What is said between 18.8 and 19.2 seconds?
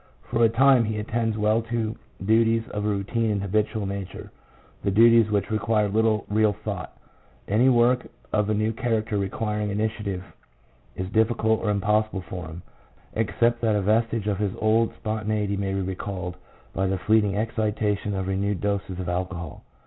of